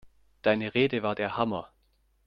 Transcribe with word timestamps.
Deine 0.41 0.73
Rede 0.73 1.03
war 1.03 1.13
der 1.13 1.37
Hammer! 1.37 1.69